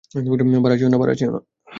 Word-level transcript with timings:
ভাড়া 0.99 1.15
চেয়ো 1.15 1.31
না। 1.33 1.39